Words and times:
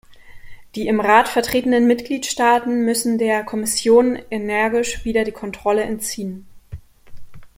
Die 0.73 0.87
im 0.87 0.99
Rat 0.99 1.27
vertretenen 1.29 1.85
Mitgliedstaaten 1.85 2.83
müssen 2.85 3.19
der 3.19 3.43
Kommission 3.43 4.17
energisch 4.31 5.05
wieder 5.05 5.23
die 5.23 5.31
Kontrolle 5.31 5.83
entziehen. 5.83 6.47